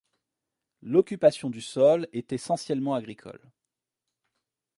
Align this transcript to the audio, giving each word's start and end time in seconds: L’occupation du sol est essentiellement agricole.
L’occupation 0.81 1.51
du 1.51 1.61
sol 1.61 2.07
est 2.11 2.33
essentiellement 2.33 2.95
agricole. 2.95 3.51